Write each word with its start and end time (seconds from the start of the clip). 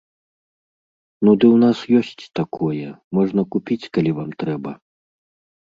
Ну 1.27 1.31
ды 1.43 1.49
ў 1.55 1.65
нас 1.65 1.77
ёсць 1.99 2.23
такое, 2.39 2.89
можна 3.19 3.41
купіць, 3.57 3.89
калі 3.99 4.11
вам 4.23 4.29
трэба. 4.43 4.71